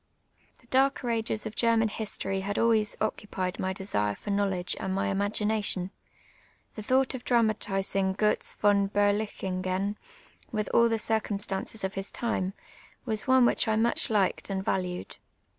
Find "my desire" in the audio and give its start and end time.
3.59-4.15